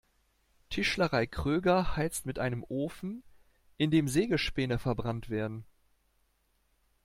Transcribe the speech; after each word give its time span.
Tischlerei 0.71 1.27
Kröger 1.27 1.95
heizt 1.95 2.25
mit 2.25 2.39
einem 2.39 2.63
Ofen, 2.67 3.21
in 3.77 3.91
dem 3.91 4.07
Sägespäne 4.07 4.79
verbrannt 4.79 5.29
werden. 5.29 5.63